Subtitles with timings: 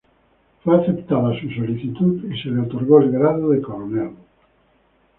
[0.63, 4.13] Fue aceptada su solicitud y se le otorgó el grado de coronel.